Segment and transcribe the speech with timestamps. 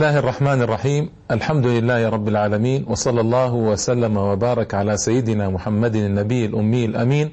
[0.00, 6.44] الله الرحمن الرحيم الحمد لله رب العالمين وصلى الله وسلم وبارك على سيدنا محمد النبي
[6.46, 7.30] الأمي الأمين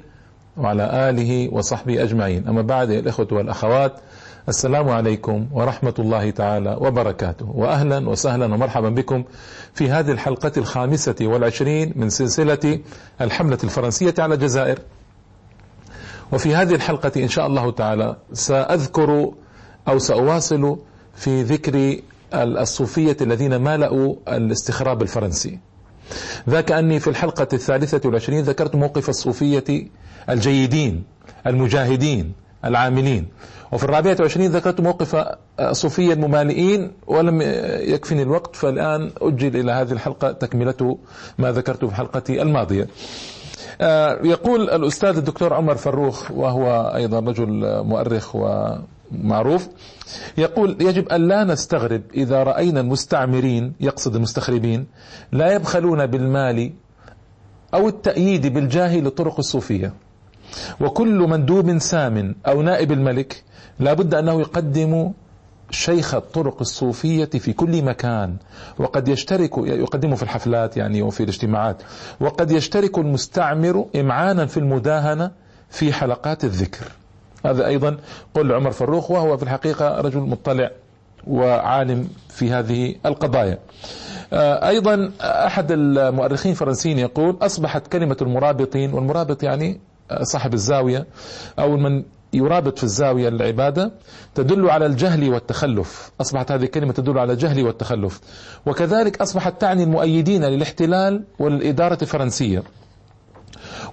[0.56, 3.92] وعلى آله وصحبه أجمعين أما بعد الإخوة والأخوات
[4.48, 9.24] السلام عليكم ورحمة الله تعالى وبركاته وأهلا وسهلا ومرحبا بكم
[9.74, 12.78] في هذه الحلقة الخامسة والعشرين من سلسلة
[13.20, 14.78] الحملة الفرنسية على الجزائر
[16.32, 19.32] وفي هذه الحلقة إن شاء الله تعالى سأذكر
[19.88, 20.78] أو سأواصل
[21.14, 22.00] في ذكر
[22.34, 25.58] الصوفية الذين مالأوا الاستخراب الفرنسي.
[26.48, 29.64] ذاك أني في الحلقة الثالثة والعشرين ذكرت موقف الصوفية
[30.30, 31.04] الجيدين
[31.46, 32.32] المجاهدين
[32.64, 33.28] العاملين.
[33.72, 35.24] وفي الرابعة والعشرين ذكرت موقف
[35.60, 37.42] الصوفية الممالئين ولم
[37.94, 40.98] يكفني الوقت فالآن أجل إلى هذه الحلقة تكملة
[41.38, 42.88] ما ذكرته في الحلقة الماضية.
[43.80, 48.36] آه، يقول الأستاذ الدكتور عمر فروخ وهو أيضا رجل مؤرخ
[49.12, 49.68] ومعروف
[50.38, 54.86] يقول يجب أن لا نستغرب إذا رأينا المستعمرين يقصد المستخربين
[55.32, 56.72] لا يبخلون بالمال
[57.74, 59.92] أو التأييد بالجاه لطرق الصوفية.
[60.80, 63.42] وكل مندوب سام أو نائب الملك
[63.80, 65.12] لا بد أنه يقدم
[65.70, 68.36] شيخ الطرق الصوفية في كل مكان.
[68.78, 71.82] وقد يشترك يقدمه في الحفلات يعني وفي الاجتماعات.
[72.20, 75.30] وقد يشترك المستعمر إمعانا في المداهنة
[75.70, 76.92] في حلقات الذكر.
[77.44, 77.96] هذا أيضا
[78.34, 80.70] قول عمر فروخ وهو في الحقيقة رجل مطلع
[81.26, 83.58] وعالم في هذه القضايا.
[84.32, 89.80] آه، أيضا أحد المؤرخين الفرنسيين يقول أصبحت كلمة المرابطين والمرابط يعني
[90.22, 91.06] صاحب الزاوية
[91.58, 93.92] أو من يرابط في الزاوية العبادة
[94.34, 96.10] تدل على الجهل والتخلف.
[96.20, 98.20] أصبحت هذه الكلمة تدل على الجهل والتخلف.
[98.66, 102.62] وكذلك أصبحت تعني المؤيدين للاحتلال والإدارة الفرنسية.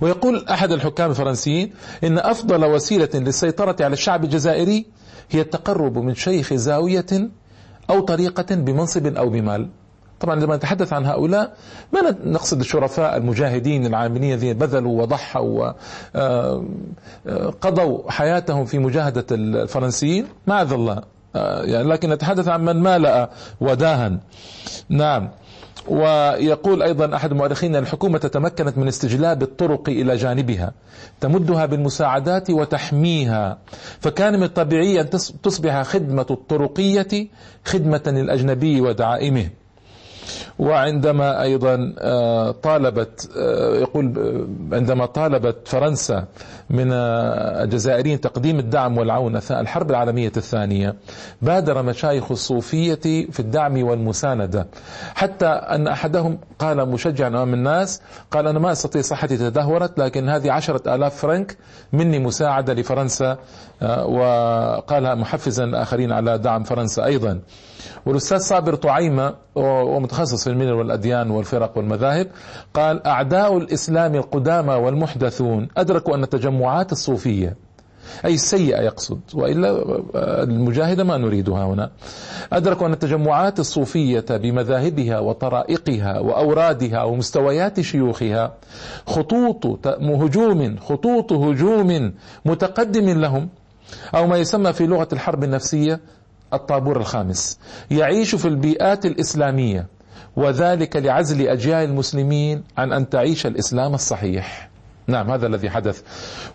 [0.02, 4.86] ويقول أحد الحكام الفرنسيين إن أفضل وسيلة للسيطرة على الشعب الجزائري
[5.32, 7.30] هي التقرب من شيخ زاوية
[7.90, 9.70] أو طريقة بمنصب أو بمال.
[10.20, 11.54] طبعا لما نتحدث عن هؤلاء
[11.94, 15.74] ما نقصد الشرفاء المجاهدين العاملين الذين بذلوا وضحوا
[17.26, 21.02] وقضوا آه، آه، حياتهم في مجاهدة الفرنسيين؟ معاذ الله.
[21.36, 23.30] آه، يعني لكن نتحدث عن من مالأ
[23.62, 24.20] وداهن.
[24.90, 25.30] نعم.
[25.88, 30.74] ويقول أيضا أحد المؤرخين أن الحكومة تمكنت من استجلاب الطرق إلى جانبها
[31.20, 33.58] تمدها بالمساعدات وتحميها.
[34.00, 35.10] فكان من الطبيعي أن
[35.44, 37.28] تصبح خدمة الطرقية
[37.66, 39.50] خدمة للأجنبي ودعائمه.
[40.60, 44.14] وعندما أيضا آه، طالبت آه، يقول
[44.72, 46.26] آه، عندما طالبت فرنسا
[46.70, 50.96] من الجزائريين تقديم الدعم والعون أثناء الحرب العالمية الثانية
[51.42, 52.96] بادر مشايخ الصوفية
[53.32, 54.68] في الدعم والمساندة.
[55.16, 60.52] حتى أن أحدهم قال مشجعا أمام الناس قال أنا ما أستطيع صحتي تدهورت لكن هذه
[60.52, 61.58] عشرة آلاف فرنك
[61.94, 63.38] مني مساعدة لفرنسا
[64.06, 67.40] وقال محفزا آخرين على دعم فرنسا أيضا.
[68.06, 72.28] والأستاذ صابر طعيمة ومتخصص في الملل والأديان والفرق والمذاهب
[72.74, 77.56] قال أعداء الإسلام القدامى والمحدثون أدركوا أن التجمعات الصوفية
[78.26, 79.84] أي السيئة يقصد وإلا
[80.44, 81.92] المجاهدة ما نريدها هنا
[82.54, 88.54] أدركوا أن التجمعات الصوفية بمذاهبها وطرائقها وأورادها ومستويات شيوخها
[89.08, 92.14] خطوط هجوم خطوط هجوم
[92.46, 93.50] متقدم لهم
[94.16, 96.00] أو ما يسمى في لغة الحرب النفسية
[96.54, 97.60] الطابور الخامس
[97.92, 99.95] يعيش في البيئات الإسلامية
[100.36, 104.70] وذلك لعزل أجيال المسلمين عن أن تعيش الإسلام الصحيح.
[105.08, 106.02] نعم هذا الذي حدث.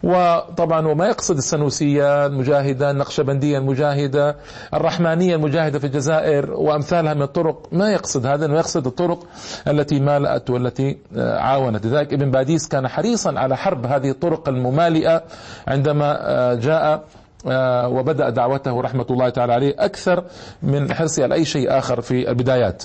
[0.03, 4.37] وطبعا وما يقصد السنوسية المجاهدة النقشبندية المجاهدة
[4.75, 9.27] الرحمانية المجاهدة في الجزائر وأمثالها من الطرق ما يقصد هذا إنه يقصد الطرق
[9.69, 11.87] التي مالأت والتي عاونت.
[11.87, 15.23] لذلك ابن باديس كان حريصا على حرب هذه الطرق الممالئة
[15.69, 17.05] عندما جاء
[17.47, 20.25] آه، وبدأ دعوته رحمة الله تعالى عليه أكثر
[20.63, 22.85] من حرصه على أي شيء آخر في البدايات.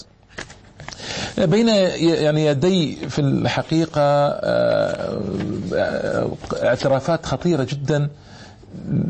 [1.37, 5.19] بين يعني يدي في الحقيقة آه،
[5.73, 6.29] آه،
[6.63, 8.09] اعترافات خطيرة جدا.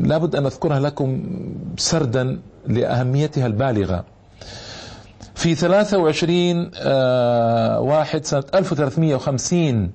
[0.02, 1.22] لابد أن أذكرها لكم
[1.78, 4.04] سردا لأهميتها البالغة.
[5.34, 6.70] في 23
[7.78, 9.90] واحد سنة 1350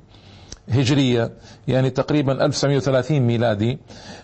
[0.69, 1.31] هجرية
[1.68, 3.80] يعني تقريبا 1930 ميلادي.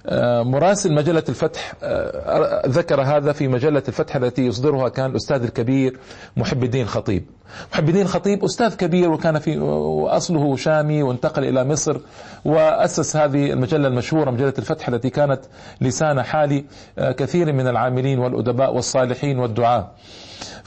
[0.07, 5.99] آه، مراسل مجلة الفتح آه، ذكر هذا في مجلة الفتح التي يصدرها كان الأستاذ الكبير
[6.37, 7.25] محب الدين الخطيب
[7.73, 11.97] محب الدين الخطيب أستاذ كبير وكان في وأصله شامي وانتقل إلى مصر
[12.45, 15.39] وأسس هذه المجلة المشهورة مجلة الفتح التي كانت
[15.81, 16.63] لسان حال
[16.97, 19.91] آه، كثير من العاملين والأدباء والصالحين والدعاة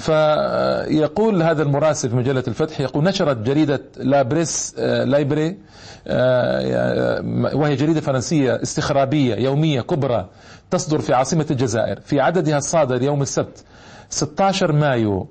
[0.01, 5.59] فيقول هذا المراسل في مجلة الفتح يقول نشرت جريدة La Presse Libre
[6.07, 7.21] آه،
[7.55, 10.29] وهي جريدة فرنسية استخرابية يومية كبرى
[10.71, 12.01] تصدر في عاصمة الجزائر.
[12.01, 13.65] في عددها الصادر يوم السبت
[14.11, 15.29] 16 مايو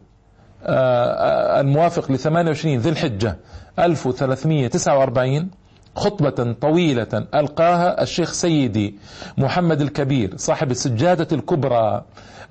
[0.63, 3.37] آه، الموافق ل 28 ذي الحجة
[3.79, 5.49] 1349
[5.95, 8.95] خطبة طويلة ألقاها الشيخ سيدي
[9.37, 12.03] محمد الكبير صاحب السجادة الكبرى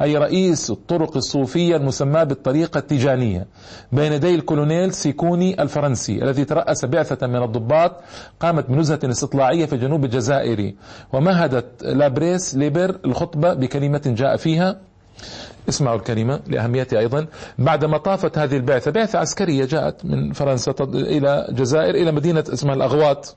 [0.02, 3.46] أي رئيس الطرق الصوفية المسماة بالطريقة التيجانية
[3.92, 7.92] بين يدي الكولونيل سيكوني الفرنسي الذي ترأس بعثة من الضباط
[8.40, 10.74] قامت بنزهة استطلاعية في جنوب الجزائر
[11.12, 14.76] ومهدت La Presse Libre الخطبة بكلمة جاء فيها
[15.68, 17.26] اسمعوا الكلمة لأهميتها أيضا.
[17.58, 23.36] بعدما طافت هذه البعثة بعثة عسكرية جاءت من فرنسا إلى جزائر إلى مدينة اسمها الأغواط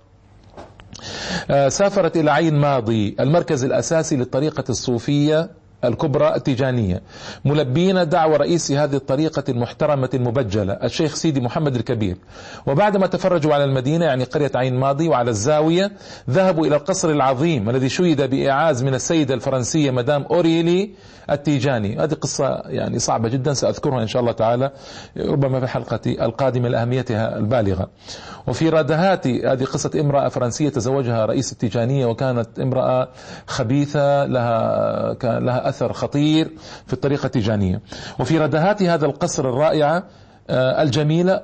[1.52, 5.50] آه، سافرت إلى عين ماضي المركز الأساسي للطريقة الصوفية
[5.86, 7.02] الكبرى التيجانية.
[7.46, 12.18] ملبين دعوة رئيس هذه الطريقة المحترمة المبجلة الشيخ سيدي محمد الكبير.
[12.68, 15.92] وبعدما تفرجوا على المدينة يعني قرية عين ماضي وعلى الزاوية
[16.30, 20.92] ذهبوا إلى القصر العظيم الذي شيد بإعاز من السيدة الفرنسية مدام أوريلي
[21.30, 22.00] التيجاني.
[22.00, 24.72] هذه قصة يعني صعبة جدا سأذكرها إن شاء الله تعالى
[25.18, 27.90] ربما في الحلقة القادمة لأهميتها البالغة.
[28.48, 33.10] وفي ردهات هذه قصة امرأة فرنسية تزوجها رئيس التيجانية وكانت امرأة
[33.48, 36.52] خبيثة لها كان لها أثر خطير
[36.88, 37.82] في الطريقة التيجانية.
[38.20, 40.04] وفي ردهات هذا القصر الرائعة
[40.50, 41.42] آه، الجميلة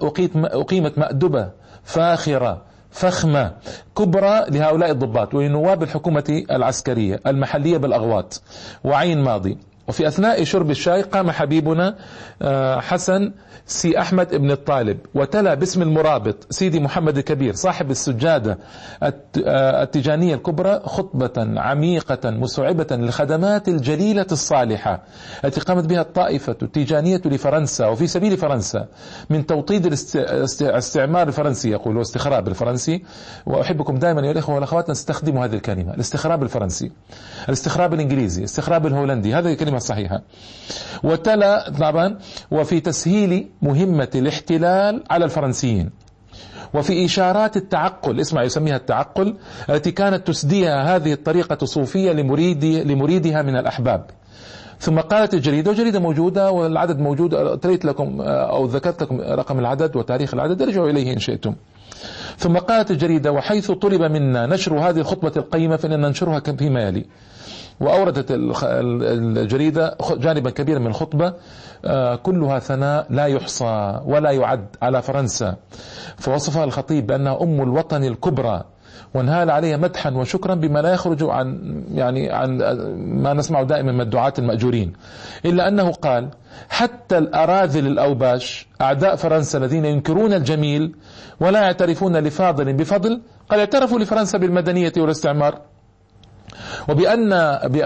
[0.53, 1.49] أقيمت مأدبة
[1.83, 3.51] فاخرة فخمة
[3.97, 8.41] كبرى لهؤلاء الضباط ولنواب الحكومة العسكرية المحلية بالأغواط
[8.83, 9.57] وعين ماضي.
[9.87, 11.95] وفي أثناء شرب الشاي قام حبيبنا
[12.41, 13.31] آه، حسن
[13.65, 18.57] سي أحمد بن الطالب وتلا باسم المرابط سيدي محمد الكبير صاحب السجادة
[19.03, 25.03] آه، التجانية الكبرى خطبة عميقة مسعبة للخدمات الجليلة الصالحة
[25.45, 28.87] التي قامت بها الطائفة التيجانية لفرنسا وفي سبيل فرنسا
[29.29, 33.03] من توطيد الاستعمار الفرنسي يقول واستخراب الفرنسي.
[33.45, 36.91] وأحبكم دائما يا الإخوة والأخوات نستخدم هذه الكلمة الاستخراب الفرنسي
[37.47, 40.21] الاستخراب الإنجليزي الاستخراب الهولندي هذه الصحيحة
[41.03, 42.17] وتلا طبعا
[42.51, 45.89] وفي تسهيل مهمة الاحتلال على الفرنسيين.
[46.73, 49.35] وفي إشارات التعقل اسمع يسميها التعقل
[49.69, 54.05] التي كانت تسديها هذه الطريقة الصوفية لمريد لمريدها من الأحباب.
[54.79, 60.33] ثم قالت الجريدة وجريدة موجودة والعدد موجود أتريت لكم أو ذكرت لكم رقم العدد وتاريخ
[60.33, 61.55] العدد ارجعوا إليه إن شئتم.
[62.37, 67.05] ثم قالت الجريدة وحيث طلب منا نشر هذه الخطبة القيمة فإننا ننشرها فيما يلي
[67.79, 71.33] وأوردت الجريدة جانبا كبيرا من الخطبة
[71.85, 75.55] آه، كلها ثناء لا يحصى ولا يعد على فرنسا.
[76.17, 78.63] فوصفها الخطيب بأنها أم الوطن الكبرى
[79.13, 81.57] وانهال عليها مدحا وشكرا بما لا يخرج عن
[81.93, 82.57] يعني عن
[82.97, 84.93] ما نسمع دائما من الدعاة المأجورين.
[85.45, 86.29] إلا أنه قال
[86.69, 90.95] حتى الأراذل الأوباش أعداء فرنسا الذين ينكرون الجميل
[91.39, 95.61] ولا يعترفون لفاضل بفضل قد اعترفوا لفرنسا بالمدنية والاستعمار.
[96.89, 97.33] وبأن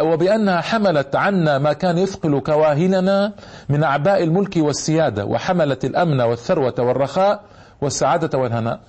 [0.02, 3.34] وبأنها حملت عنا ما كان يثقل كواهلنا
[3.69, 7.44] من أعباء الملك والسيادة وحملت الأمن والثروة والرخاء
[7.81, 8.80] والسعادة والهناء.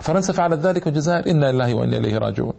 [0.00, 2.52] فرنسا فعلت ذلك في الجزائر إنا لله وإنا إليه راجعون.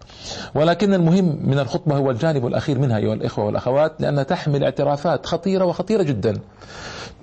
[0.55, 5.65] ولكن المهم من الخطبة هو الجانب الأخير منها أيها الإخوة والأخوات لأنها تحمل اعترافات خطيرة
[5.65, 6.33] وخطيرة جدا.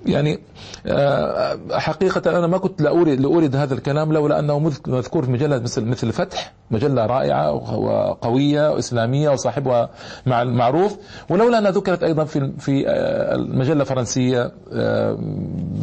[0.05, 0.39] يعني
[0.87, 5.85] آه، حقيقة أنا ما كنت لأورد, لأورد هذا الكلام لولا أنه مذكور في مجلة مثل
[5.85, 9.89] مثل الفتح مجلة رائعة وقوية وإسلامية وصاحبها
[10.25, 10.97] مع المعروف
[11.29, 15.17] ولولا أنها ذكرت أيضا في في آه، المجلة الفرنسية آه،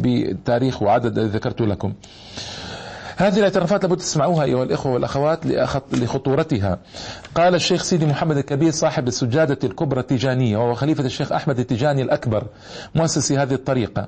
[0.01, 1.93] بتاريخ وعدد ذكرت لكم.
[3.21, 5.45] هذه الاعترافات لابد تسمعوها أيها الإخوة والأخوات
[5.93, 6.79] لخطورتها.
[7.35, 12.43] قال الشيخ سيدي محمد الكبير صاحب السجادة الكبرى التيجانية وهو خليفة الشيخ أحمد التيجاني الأكبر
[12.95, 14.07] مؤسس هذه الطريقة.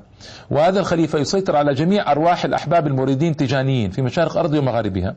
[0.51, 5.15] وهذا الخليفة يسيطر على جميع أرواح الأحباب المريدين التيجانيين في مشارق أرض ومغاربها.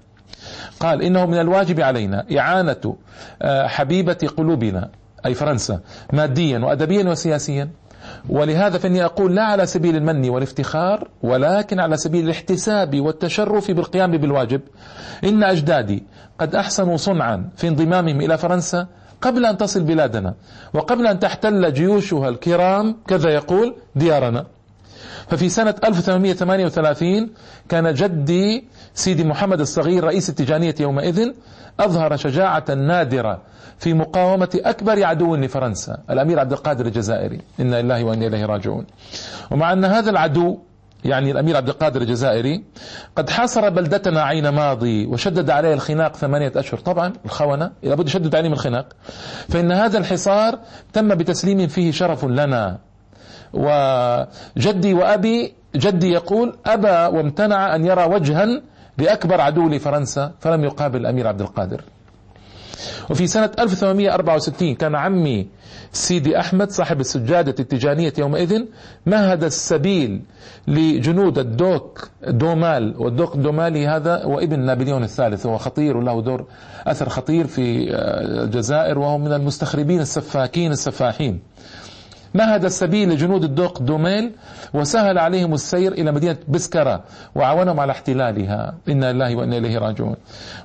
[0.80, 2.96] قال إنه من الواجب علينا إعانة
[3.42, 4.90] آه، حبيبة قلوبنا
[5.26, 5.80] أي فرنسا
[6.12, 7.68] ماديا وأدبيا وسياسيا
[8.28, 14.60] ولهذا فإني أقول لا على سبيل المن والافتخار ولكن على سبيل الاحتساب والتشرف بالقيام بالواجب.
[15.24, 16.02] إن أجدادي
[16.38, 18.86] قد أحسنوا صنعا في انضمامهم إلى فرنسا
[19.22, 20.34] قبل أن تصل بلادنا
[20.74, 24.46] وقبل أن تحتل جيوشها الكرام كذا يقول ديارنا.
[25.28, 27.30] ففي سنة 1838
[27.68, 31.32] كان جدي سيدي محمد الصغير رئيس التجانية يومئذ
[31.80, 33.42] أظهر شجاعة نادرة
[33.78, 37.40] في مقاومة أكبر عدو لفرنسا الأمير عبد القادر الجزائري.
[37.60, 38.86] إنا لله وإنا إليه راجعون.
[39.50, 40.58] ومع أن هذا العدو
[41.04, 42.64] يعني الأمير عبد القادر الجزائري
[43.16, 46.80] قد حاصر بلدتنا عين ماضي وشدد عليه الخناق ثمانية أشهر.
[46.80, 48.86] طبعا الخونة لابد يشدد عليهم الخناق.
[49.48, 50.58] فإن هذا الحصار
[50.92, 52.78] تم بتسليم فيه شرف لنا.
[53.52, 58.62] وجدي وأبي جدي يقول أبى وامتنع أن يرى وجها
[58.98, 61.80] لأكبر عدو لفرنسا فلم يقابل الأمير عبد القادر.
[63.10, 65.46] وفي سنة 1864 كان عمي
[65.92, 68.64] سيدي أحمد صاحب السجادة التجانية يومئذ
[69.06, 70.22] مهد السبيل
[70.68, 76.46] لجنود الدوك دومال والدوك الدومالي هذا وابن نابليون الثالث هو خطير وله دور
[76.86, 81.40] أثر خطير في آه، الجزائر وهو من المستخربين السفاكين السفاحين.
[82.36, 84.32] مهد السبيل لجنود الدوق دوميل
[84.74, 88.74] وسهل عليهم السير إلى مدينة بسكرة وعاونهم على احتلالها.
[88.88, 90.16] إنا لله وإنا إليه راجعون.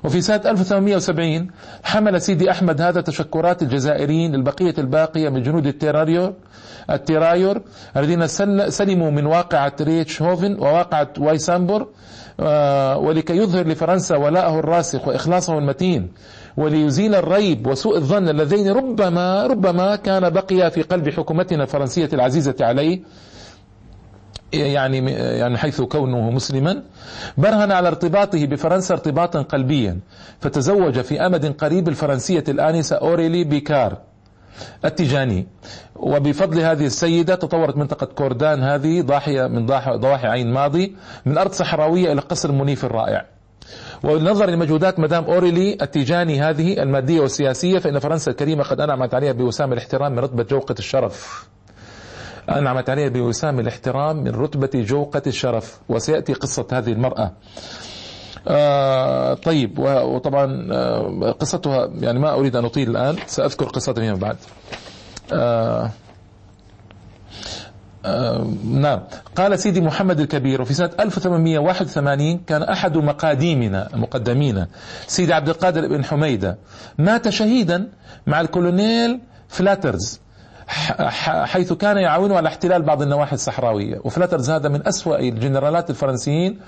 [0.03, 1.47] وفي سنة 1870
[1.83, 6.33] حمل سيدي أحمد هذا تشكرات الجزائريين للبقية الباقية من جنود ال tirailleurs
[6.89, 7.61] ال tirailleurs
[7.97, 8.27] الذين
[8.69, 11.87] سلموا من واقعة ريتش هوفن وواقعة وايسامبور
[12.39, 16.11] آه، ولكي يظهر لفرنسا ولاءه الراسخ وإخلاصه المتين
[16.57, 23.01] وليزيل الريب وسوء الظن اللذين ربما ربما كان بقيا في قلب حكومتنا الفرنسية العزيزة عليه
[24.53, 26.83] يعني يعني حيث كونه مسلما
[27.37, 29.99] برهن على ارتباطه بفرنسا ارتباطا قلبيا
[30.39, 33.97] فتزوج في أمد قريب الفرنسية الآنسة أوريلي بيكار
[34.85, 35.47] التيجاني
[35.95, 39.65] وبفضل هذه السيدة تطورت منطقة كوردان هذه ضاحية من
[39.95, 43.25] ضواحي عين ماضي من أرض صحراوية إلى قصر منيف الرائع.
[44.03, 49.73] والنظر لمجهودات مدام أوريلي التيجاني هذه المادية والسياسية فإن فرنسا الكريمة قد أنعمت عليها بوسام
[49.73, 51.47] الاحترام من رتبة جوقة الشرف.
[52.49, 55.79] أنعمت عليها بوسام الاحترام من رتبة جوقة الشرف.
[55.89, 57.31] وسيأتي قصة هذه المرأة.
[58.47, 64.37] آه طيب وطبعا آه قصتها يعني ما أريد أن أطيل الآن سأذكر قصتها فيما بعد.
[65.33, 65.91] آه
[68.05, 68.99] آه نعم.
[69.35, 74.67] قال سيدي محمد الكبير وفي سنة 1881 كان أحد مقاديمنا مقدمينا
[75.07, 76.57] سيدي عبد القادر بن حميدة
[76.97, 77.87] مات شهيدا
[78.27, 80.19] مع الكولونيل فلاترز.
[81.45, 83.99] حيث كان يعاونه على احتلال بعض النواحي الصحراوية.
[84.03, 86.59] وفلاترز هذا من أسوأ الجنرالات الفرنسيين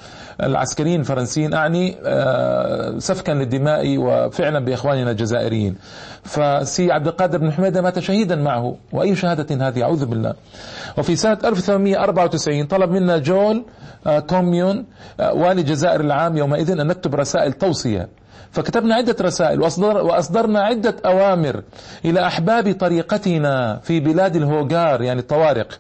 [0.44, 5.76] العسكريين الفرنسيين أعني آه، سفكا للدماء وفعلا بإخواننا الجزائريين.
[6.24, 8.76] فسي عبد القادر بن حميدة مات شهيدا معه.
[8.92, 10.34] وأي شهادة هذه؟ أعوذ بالله.
[10.98, 13.66] وفي سنة 1894 طلب منا جول
[14.08, 14.86] آه، كوميون
[15.20, 18.10] آه، والي الجزائر العام يومئذ أن نكتب رسائل توصية.
[18.54, 21.62] فكتبنا عدة رسائل وأصدر وأصدرنا عدة أوامر
[22.06, 25.80] إلى أحباب طريقتنا في بلاد الهوغار يعني الطوارق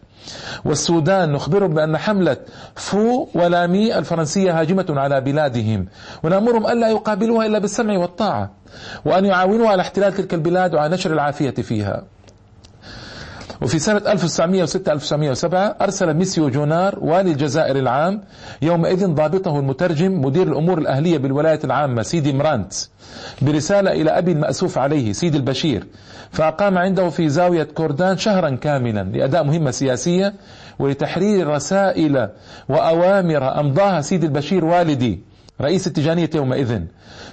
[0.65, 1.31] والسودان.
[1.31, 2.37] نخبرهم بأن حملة
[2.75, 5.85] فو ولامي الفرنسية هاجمة على بلادهم
[6.23, 8.51] ونأمرهم ألا يقابلوها إلا بالسمع والطاعة
[9.05, 12.03] وأن يعاونوا على احتلال تلك البلاد وعلى نشر العافية فيها.
[13.63, 18.21] وفي سنة 1906-1907 أرسل ميسيو جونار والي الجزائر العام
[18.61, 22.73] يومئذ ضابطه المترجم مدير الأمور الأهلية بالولاية العامة سيدي مرانت
[23.41, 25.87] برسالة إلى أبي المأسوف عليه سيدي البشير
[26.31, 30.33] فأقام عنده في زاوية كوردان شهرا كاملا لأداء مهمة سياسية
[30.79, 32.29] ولتحرير رسائل
[32.69, 35.19] وأوامر أمضاها سيدي البشير والدي.
[35.63, 36.81] رئيس التجانية يومئذ.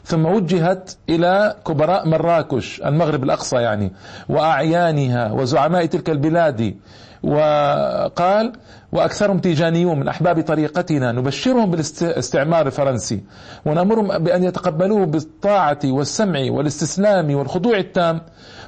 [0.04, 3.92] ثم وجهت إلى كبراء مراكش المغرب الأقصى يعني
[4.28, 6.75] وأعيانها وزعماء تلك البلاد
[7.22, 8.52] وقال
[8.92, 13.20] وأكثرهم تيجانيون من أحباب طريقتنا نبشرهم بالاستعمار الفرنسي
[13.64, 18.20] ونأمرهم بأن يتقبلوه بالطاعة والسمع والاستسلام والخضوع التام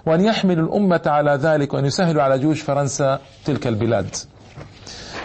[0.06, 4.16] وأن يحملوا الأمة على ذلك وأن يسهلوا على جيوش فرنسا تلك البلاد.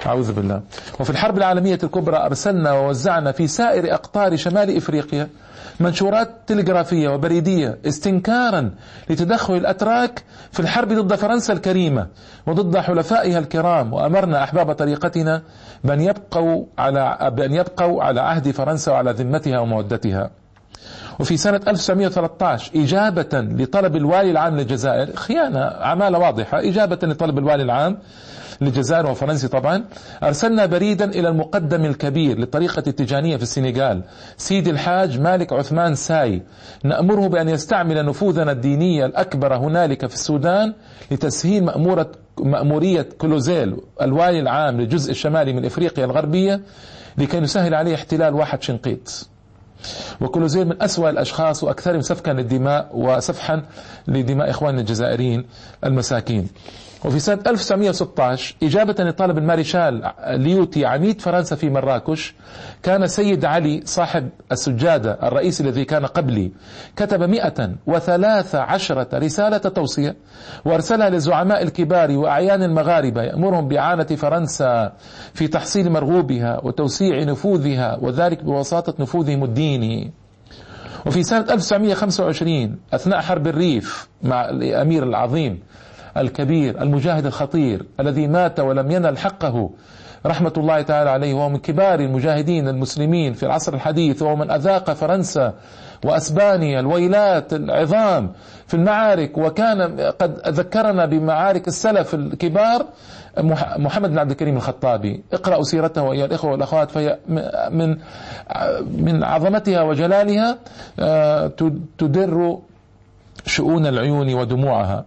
[0.05, 0.61] أعوذ بالله.
[0.99, 5.29] وفي الحرب العالمية الكبرى أرسلنا ووزعنا في سائر أقطار شمال إفريقيا
[5.79, 8.71] منشورات تلغرافية وبريدية استنكارا
[9.09, 12.07] لتدخل الأتراك في الحرب ضد فرنسا الكريمة
[12.47, 13.93] وضد حلفائها الكرام.
[13.93, 15.41] وأمرنا أحباب طريقتنا
[15.83, 20.29] بأن يبقوا على بأن يبقوا على عهد فرنسا وعلى ذمتها ومودتها.
[21.19, 27.97] وفي سنة 1913 إجابة لطلب الوالي العام للجزائر خيانة عمالة واضحة إجابة لطلب الوالي العام
[28.61, 29.83] للجزائر وفرنسا طبعا
[30.23, 34.01] أرسلنا بريدا إلى المقدم الكبير للطريقة التجانية في السنغال
[34.37, 36.41] سيدي الحاج مالك عثمان ساي.
[36.83, 40.73] نأمره بأن يستعمل نفوذنا الدينية الأكبر هنالك في السودان
[41.11, 46.61] لتسهيل مأمورة مأمورية كلوزيل الوالي العام للجزء الشمالي من إفريقيا الغربية
[47.17, 49.27] لكي نسهل عليه احتلال واحد شنقيط.
[50.21, 53.63] وكلوزيل من أسوأ الأشخاص وأكثرهم سفكا للدماء وسفحا
[54.07, 55.45] لدماء إخواننا الجزائريين
[55.83, 56.47] المساكين.
[57.05, 62.35] وفي سنة 1916 إجابة لطالب المارشال ليوتي عميد فرنسا في مراكش
[62.83, 66.51] كان سيد علي صاحب السجادة الرئيس الذي كان قبلي
[66.95, 70.15] كتب مئة وثلاث عشرة رسالة توصية
[70.65, 74.91] وأرسلها للزعماء الكبار وأعيان المغاربة يأمرهم بإعانة فرنسا
[75.33, 80.11] في تحصيل مرغوبها وتوسيع نفوذها وذلك بوساطة نفوذهم الديني.
[81.05, 85.59] وفي سنة 1925 أثناء حرب الريف مع الأمير العظيم
[86.21, 89.69] الكبير المجاهد الخطير الذي مات ولم ينل حقه.
[90.25, 94.93] رحمة الله تعالى عليه وهو من كبار المجاهدين المسلمين في العصر الحديث وهو من أذاق
[94.93, 95.53] فرنسا
[96.05, 98.31] وأسبانيا الويلات العظام
[98.67, 99.37] في المعارك.
[99.37, 102.85] وكان قد ذكرنا بمعارك السلف الكبار
[103.77, 105.23] محمد بن عبد الكريم الخطابي.
[105.33, 107.17] اقرأوا سيرته أيها الإخوة والأخوات فهي
[107.71, 107.97] من
[109.05, 110.57] من عظمتها وجلالها.
[110.99, 111.47] آه،
[111.97, 112.57] تدر
[113.47, 115.05] شؤون العيون ودموعها.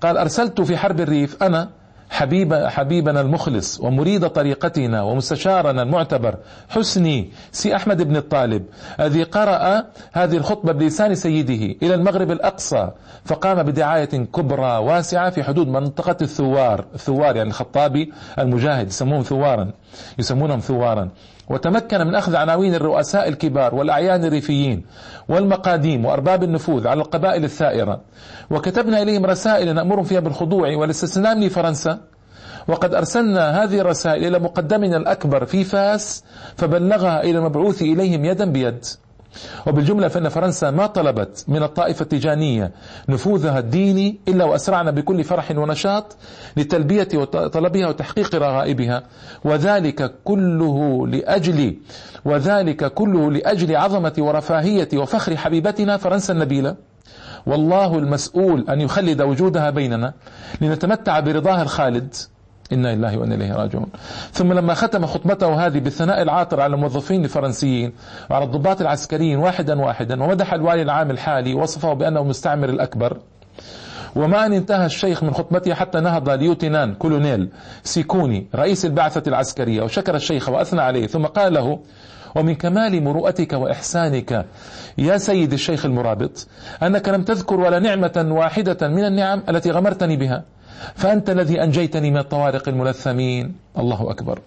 [0.00, 1.68] قال أرسلت في حرب الريف أنا
[2.10, 6.36] حبيب حبيبنا المخلص ومريد طريقتنا ومستشارنا المعتبر
[6.68, 8.64] حسني سي أحمد بن الطالب
[9.00, 12.90] الذي قرأ هذه الخطبة بلسان سيده إلى المغرب الأقصى
[13.24, 19.70] فقام بدعاية كبرى واسعة في حدود منطقة الثوار الثوار يعني الخطابي المجاهد يسموهم ثوارا
[20.18, 21.08] يسمونهم ثوارا.
[21.50, 24.84] وتمكن من أخذ عناوين الرؤساء الكبار والأعيان الريفيين
[25.28, 28.00] والمقاديم وأرباب النفوذ على القبائل الثائرة.
[28.50, 31.98] وكتبنا إليهم رسائل نأمرهم فيها بالخضوع والاستسلام لفرنسا.
[32.68, 36.24] وقد أرسلنا هذه الرسائل إلى مقدمنا الأكبر في فاس
[36.56, 38.84] فبلغها إلى المبعوث إليهم يدا بيد.
[39.66, 42.72] وبالجملة فإن فرنسا ما طلبت من الطائفة التيجانية
[43.08, 46.16] نفوذها الديني إلا وأسرعنا بكل فرح ونشاط
[46.56, 49.02] لتلبية طلبها وتحقيق رغائبها
[49.44, 51.76] وذلك كله لأجل
[52.24, 56.76] وذلك كله لأجل عظمة ورفاهية وفخر حبيبتنا فرنسا النبيلة.
[57.46, 60.14] والله المسؤول أن يخلد وجودها بيننا
[60.60, 62.14] لنتمتع برضاها الخالد.
[62.72, 63.86] إنا لله وإنا إليه راجعون.
[64.32, 67.92] ثم لما ختم خطبته هذه بالثناء العاطر على الموظفين الفرنسيين
[68.30, 73.16] وعلى الضباط العسكريين واحدا واحدا ومدح الوالي العام الحالي ووصفه بأنه المستعمر الأكبر.
[74.16, 77.48] وما أن انتهى الشيخ من خطبته حتى نهض ليوتنان كولونيل
[77.82, 81.06] سيكوني رئيس البعثة العسكرية وشكر الشيخ وأثنى عليه.
[81.06, 81.78] ثم قال له
[82.36, 84.46] ومن كمال مروءتك وإحسانك
[84.98, 86.46] يا سيد الشيخ المرابط
[86.82, 90.42] أنك لم تذكر ولا نعمة واحدة من النعم التي غمرتني بها.
[90.94, 93.54] فأنت الذي أنجيتني من الطوارق الملثمين.
[93.78, 94.38] الله أكبر.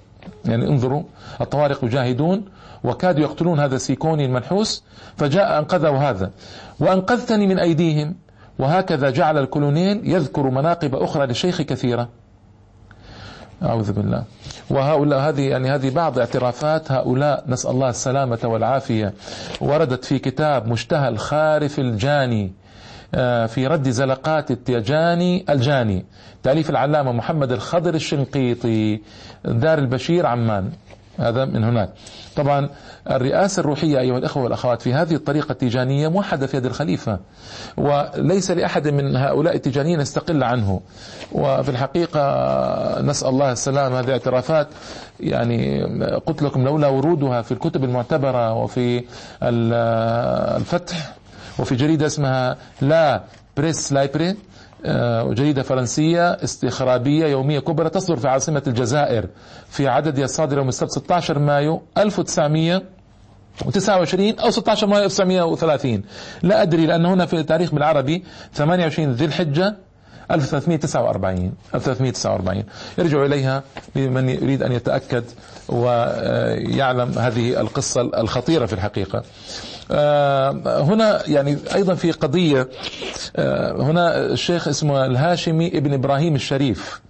[0.45, 1.03] يعني انظروا
[1.41, 2.45] الطوارق يجاهدون
[2.83, 4.83] وكادوا يقتلون هذا السيكوني المنحوس
[5.17, 6.31] فجاء أنقذه هذا.
[6.79, 8.15] وأنقذتني من أيديهم.
[8.59, 12.09] وهكذا جعل الكولونيل يذكر مناقب أخرى للشيخ كثيرة.
[13.63, 14.23] أعوذ بالله.
[14.69, 19.13] وهؤلاء هذه يعني هذه بعض اعترافات هؤلاء نسأل الله السلامة والعافية
[19.61, 22.51] وردت في كتاب مشتهى الخارف الجاني.
[23.47, 26.05] في رد زلقات التيجاني الجاني.
[26.43, 29.01] تأليف العلامة محمد الخضر الشنقيطي
[29.45, 30.69] دار البشير عمان.
[31.19, 31.89] هذا من هناك.
[32.35, 32.69] طبعا
[33.11, 37.19] الرئاسة الروحية أيها الأخوة والأخوات في هذه الطريقة التيجانية موحدة في يد الخليفة
[37.77, 40.81] وليس لأحد من هؤلاء التيجانيين يستقل عنه.
[41.31, 44.67] وفي الحقيقة نسأل الله السلام هذه اعترافات
[45.19, 45.83] يعني
[46.25, 49.03] قلت لكم لولا ورودها في الكتب المعتبرة وفي
[49.43, 51.13] الفتح
[51.59, 53.23] وفي جريدة اسمها La
[53.57, 54.35] Presse Libre
[54.85, 59.27] آه، جريدة فرنسية استخرابية يومية كبرى تصدر في عاصمة الجزائر
[59.69, 66.01] في عدد الصادر يوم السبت 16 مايو 1929 أو 16 مايو 1930
[66.43, 69.75] لا أدري لأن هنا في التاريخ بالعربي 28 ذي الحجة
[70.31, 72.63] 1349 1349
[72.99, 73.63] ارجعوا إليها
[73.95, 75.23] لمن يريد أن يتأكد
[75.69, 79.23] ويعلم هذه القصة الخطيرة في الحقيقة.
[79.91, 82.69] هنا يعني أيضا في قضية
[83.35, 87.01] آه، هنا الشيخ اسمه الهاشمي ابن إبراهيم الشريف.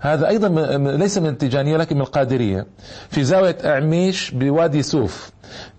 [0.00, 0.48] هذا أيضا
[0.96, 2.66] ليس من التيجانية لكن من القادرية.
[3.10, 5.30] في زاوية أعميش بوادي سوف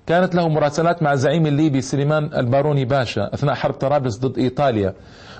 [0.07, 4.93] كانت له مراسلات مع الزعيم الليبي سليمان الباروني باشا أثناء حرب طرابلس ضد إيطاليا.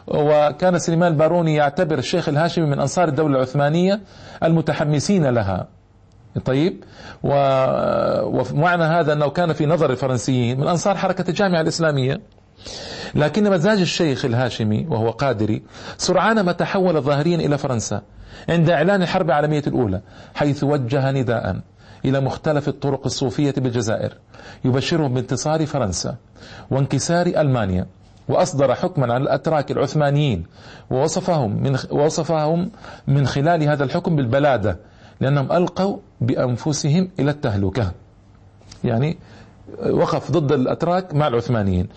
[0.08, 4.00] وكان سليمان الباروني يعتبر الشيخ الهاشمي من أنصار الدولة العثمانية
[4.44, 5.68] المتحمسين لها.
[6.46, 6.84] طيب.
[7.24, 12.22] ومعنى هذا أنه كان في نظر الفرنسيين من أنصار حركة الجامعة الإسلامية.
[13.16, 15.64] لكن مزاج الشيخ الهاشمي وهو قادري
[15.98, 18.02] سرعان ما تحول ظاهريا إلى فرنسا
[18.50, 20.02] عند إعلان الحرب العالمية الأولى
[20.36, 21.60] حيث وجه نداء
[22.06, 24.14] إلى مختلف الطرق الصوفية بالجزائر
[24.66, 26.16] يبشرهم بانتصار فرنسا
[26.72, 27.88] وانكسار ألمانيا
[28.30, 30.46] وأصدر حكما على الأتراك العثمانيين
[30.90, 32.72] ووصفهم من ووصفهم
[33.08, 34.80] من خلال هذا الحكم بالبلادة
[35.20, 37.92] لأنهم ألقوا بأنفسهم إلى التهلكة.
[38.84, 39.18] يعني
[39.90, 41.88] وقف ضد الأتراك مع العثمانيين.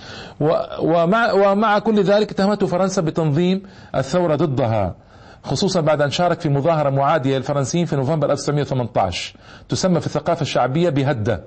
[0.81, 3.63] ومع, ومع كل ذلك اتهمته فرنسا بتنظيم
[3.95, 4.95] الثورة ضدها
[5.45, 9.37] خصوصا بعد أن شارك في مظاهرة معادية للفرنسيين في نوفمبر 1918
[9.69, 11.45] تسمى في الثقافة الشعبية بهدة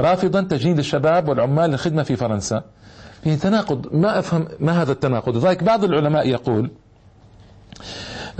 [0.00, 2.62] رافضا تجنيد الشباب والعمال للخدمة في فرنسا.
[3.24, 6.70] في تناقض ما أفهم ما هذا التناقض؟ لذلك بعض العلماء يقول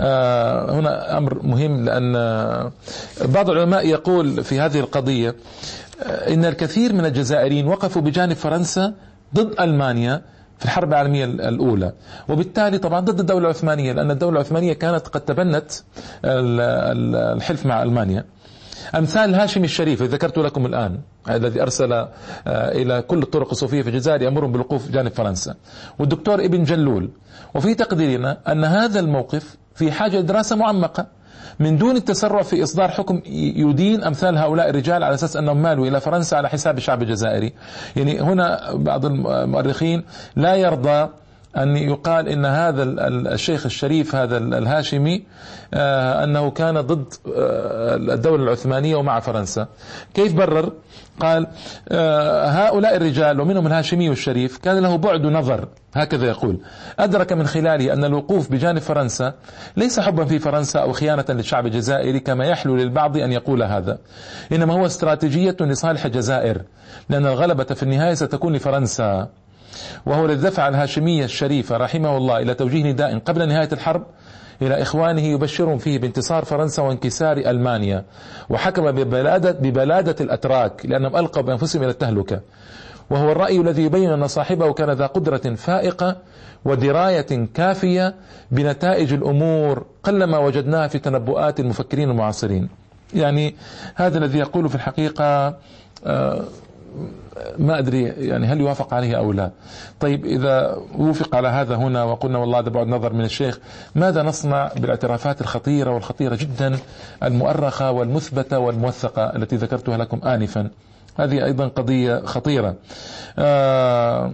[0.01, 2.13] هنا أمر مهم لأن
[3.25, 5.35] بعض العلماء يقول في هذه القضية
[6.03, 8.95] آه، إن الكثير من الجزائريين وقفوا بجانب فرنسا
[9.35, 10.23] ضد ألمانيا
[10.59, 11.93] في الحرب العالمية الأولى.
[12.29, 15.73] وبالتالي طبعا ضد الدولة العثمانية لأن الدولة العثمانية كانت قد تبنت
[16.25, 18.25] الحلف مع ألمانيا.
[18.95, 20.99] أمثال هاشم الشريف ذكرت لكم الآن
[21.31, 22.09] الذي أرسل آه،
[22.47, 25.55] إلى كل الطرق الصوفية في الجزائر يأمرهم بالوقوف جانب فرنسا.
[25.99, 27.11] والدكتور ابن جلول
[27.55, 31.07] وفي تقديرنا أن هذا الموقف في حاجة لدراسة معمقة.
[31.61, 33.21] من دون التسرع في إصدار حكم
[33.57, 37.53] يدين أمثال هؤلاء الرجال على أساس أنهم مالوا إلى فرنسا على حساب الشعب الجزائري
[37.97, 40.05] يعني هنا بعض المؤرخين
[40.37, 41.09] لا يرضى
[41.57, 45.23] أن يقال إن هذا الشيخ الشريف هذا الهاشمي
[45.75, 49.67] آه، أنه كان ضد آه، الدولة العثمانية ومع فرنسا.
[50.15, 50.73] كيف برر؟
[51.21, 51.47] قال
[51.89, 56.59] آه، هؤلاء الرجال ومنهم الهاشمي الشريف كان له بعد نظر هكذا يقول.
[56.99, 59.35] أدرك من خلاله أن الوقوف بجانب فرنسا
[59.77, 63.99] ليس حبا في فرنسا أو خيانة للشعب الجزائري كما يحلو للبعض أن يقول هذا.
[64.53, 66.63] إنما هو استراتيجية لصالح الجزائر
[67.09, 69.29] لأن الغلبة في النهاية ستكون لفرنسا.
[70.07, 74.07] وهو الذي دفع الهاشمية الشريفة رحمه الله إلى توجيه نداء قبل نهاية الحرب
[74.63, 78.05] إلى إخوانه يبشرهم فيه بانتصار فرنسا وانكسار ألمانيا.
[78.51, 82.41] وحكم ببلادة, ببلادة الأتراك لأنهم ألقوا بأنفسهم إلى التهلكة.
[83.11, 86.17] وهو الرأي الذي يبين أن صاحبه كان ذا قدرة فائقة
[86.65, 88.15] ودراية كافية
[88.51, 92.69] بنتائج الأمور قلما وجدناها في تنبؤات المفكرين المعاصرين.
[93.15, 93.55] يعني
[93.95, 95.57] هذا الذي يقول في الحقيقة
[96.07, 96.45] آه
[97.59, 99.51] ما أدري يعني هل يوافق عليه أو لا.
[100.01, 103.59] طيب إذا وفق على هذا هنا وقلنا والله هذا بعد نظر من الشيخ
[103.95, 106.79] ماذا نصنع بالاعترافات الخطيرة والخطيرة جدا
[107.23, 110.71] المؤرخة والمثبتة والموثقة التي ذكرتها لكم آنفا؟
[111.17, 112.75] هذه أيضا قضية خطيرة.
[113.39, 114.33] آه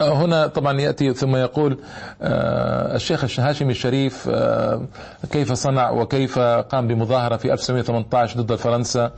[0.00, 1.78] هنا طبعا يأتي ثم يقول
[2.22, 4.82] آه، الشيخ الهاشمي الشريف آه،
[5.32, 9.10] كيف صنع وكيف قام بمظاهرة في 1918 ضد فرنسا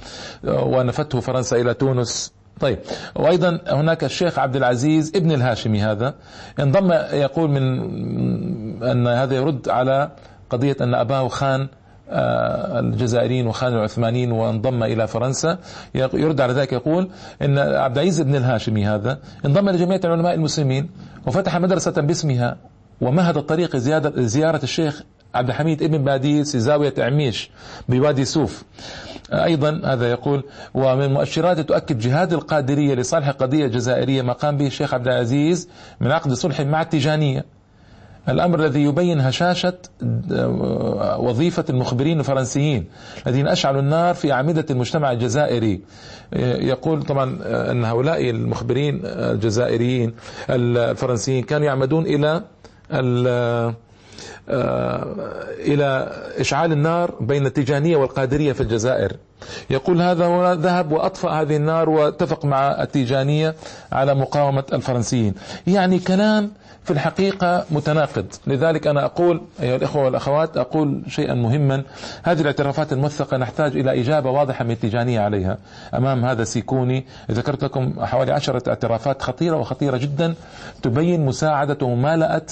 [0.44, 2.32] آه، ونفته فرنسا إلى تونس.
[2.60, 2.78] طيب
[3.14, 6.14] وأيضا هناك الشيخ عبد العزيز ابن الهاشمي هذا.
[6.60, 10.10] انضم يقول من أن هذا يرد على
[10.50, 11.68] قضية أن أباه خان
[12.08, 15.58] الجزائريين وخان العثمانيين وانضم إلى فرنسا.
[15.94, 17.08] يرد على ذلك يقول
[17.42, 20.88] إن عبد العزيز بن الهاشمي هذا انضم لجمعيه العلماء المسلمين
[21.26, 22.56] وفتح مدرسة باسمها
[23.00, 25.02] ومهد الطريق زيارة الشيخ
[25.34, 27.50] عبد الحميد ابن باديس في زاويه عميش
[27.88, 28.64] بوادي سوف.
[29.32, 34.94] أيضا هذا يقول ومن مؤشرات تؤكد جهاد القادرية لصالح قضية جزائرية ما قام به الشيخ
[34.94, 35.68] عبد العزيز
[36.00, 37.55] من عقد صلح مع التيجانية.
[38.28, 39.74] الأمر الذي يبين هشاشة
[40.32, 42.84] آه، وظيفة المخبرين الفرنسيين
[43.26, 45.80] الذين أشعلوا النار في أعمدة المجتمع الجزائري.
[46.34, 50.14] آه، يقول طبعا آه، أن هؤلاء المخبرين الجزائريين
[50.50, 52.42] الفرنسيين كانوا يعمدون إلى
[55.58, 59.16] إلى إشعال النار بين التيجانية والقادرية في الجزائر.
[59.70, 63.54] يقول هذا ذهب وأطفأ هذه النار واتفق مع التيجانية
[63.92, 65.34] على مقاومة الفرنسيين.
[65.66, 66.50] يعني كلام
[66.87, 68.27] في الحقيقة متناقض.
[68.46, 71.83] لذلك أنا أقول أيها الإخوة والأخوات أقول شيئا مهما.
[72.22, 74.70] هذه الاعترافات الموثقة نحتاج إلى إجابة واضحة من
[75.18, 75.59] عليها.
[75.94, 80.35] أمام هذا سيكوني ذكرت لكم حوالي عشرة اعترافات خطيرة وخطيرة جدا
[80.83, 82.46] تبين مساعدة وممالأة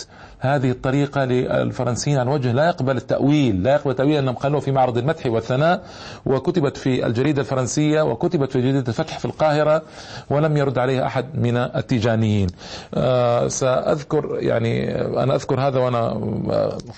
[0.46, 4.98] هذه الطريقة للفرنسيين عن وجه لا يقبل التأويل لا يقبل التأويل أنهم خلوه في معرض
[4.98, 5.82] المدح والثناء
[6.26, 9.82] وكتبت في الجريدة الفرنسية وكتبت في جريدة الفتح في القاهرة
[10.30, 12.46] ولم يرد عليها أحد من التيجانيين.
[12.94, 16.08] آه سأذكر يعني أنا أذكر هذا وأنا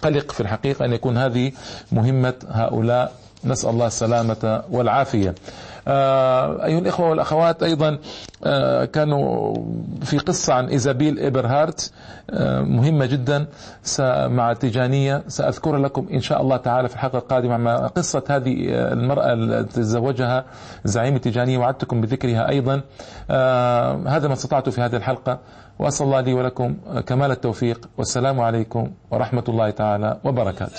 [0.03, 1.53] قلق في الحقيقة أن يكون هذه
[1.93, 3.13] مهمة هؤلاء
[3.47, 5.35] نسأل الله السلامة والعافية.
[5.89, 7.99] آه، أيها الإخوة والأخوات أيضا
[8.45, 9.55] آه، كانوا
[10.03, 11.93] في قصة عن إيزابيل إبرهارت
[12.31, 13.47] آه، مهمة جدا
[14.29, 15.23] مع تيجانية.
[15.29, 20.45] سأذكر لكم إن شاء الله تعالى في الحلقة القادمة مع قصة هذه المرأة التي تزوجها
[20.85, 22.75] زعيم التيجانية وعدتكم بذكرها أيضا.
[24.11, 25.39] هذا ما استطعت في هذه الحلقة
[25.79, 30.73] وأسأل الله لي ولكم كمال التوفيق والسلام عليكم ورحمة الله تعالى وبركاته.